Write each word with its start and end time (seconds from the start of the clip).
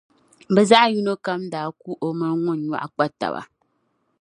bɛ 0.53 0.61
zaɣ’ 0.69 0.85
yino 0.93 1.13
kam 1.25 1.41
daa 1.53 1.69
ku 1.81 1.91
o 2.05 2.07
mini 2.17 2.35
ŋun 2.43 2.59
nyɔɣu 2.65 2.87
kpa 2.93 3.05
taba. 3.19 3.41